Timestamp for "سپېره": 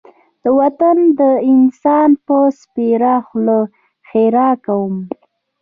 2.59-3.13